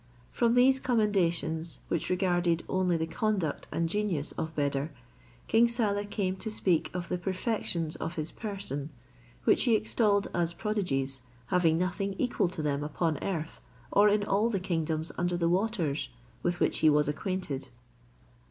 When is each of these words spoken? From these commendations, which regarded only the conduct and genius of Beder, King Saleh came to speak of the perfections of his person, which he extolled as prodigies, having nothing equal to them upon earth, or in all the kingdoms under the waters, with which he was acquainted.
From 0.31 0.55
these 0.55 0.79
commendations, 0.79 1.77
which 1.87 2.09
regarded 2.09 2.63
only 2.67 2.97
the 2.97 3.05
conduct 3.05 3.67
and 3.71 3.87
genius 3.87 4.31
of 4.31 4.55
Beder, 4.55 4.89
King 5.47 5.67
Saleh 5.67 6.09
came 6.09 6.35
to 6.37 6.49
speak 6.49 6.89
of 6.91 7.07
the 7.07 7.19
perfections 7.19 7.95
of 7.97 8.15
his 8.15 8.31
person, 8.31 8.89
which 9.43 9.65
he 9.65 9.75
extolled 9.75 10.27
as 10.33 10.53
prodigies, 10.53 11.21
having 11.53 11.77
nothing 11.77 12.15
equal 12.17 12.47
to 12.49 12.63
them 12.63 12.83
upon 12.83 13.23
earth, 13.23 13.61
or 13.91 14.09
in 14.09 14.23
all 14.23 14.49
the 14.49 14.59
kingdoms 14.59 15.11
under 15.19 15.37
the 15.37 15.47
waters, 15.49 16.09
with 16.41 16.59
which 16.59 16.79
he 16.79 16.89
was 16.89 17.07
acquainted. 17.07 17.69